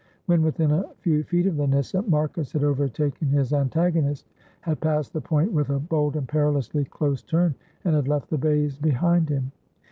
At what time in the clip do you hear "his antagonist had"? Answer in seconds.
3.27-4.79